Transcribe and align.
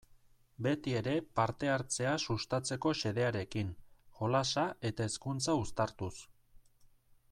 Beti 0.67 0.95
ere 1.01 1.11
parte-hartzea 1.39 2.13
sustatzeko 2.23 2.95
xedearekin, 3.03 3.71
jolasa 4.23 4.67
eta 4.93 5.11
hezkuntza 5.11 5.61
uztartuz. 5.65 6.15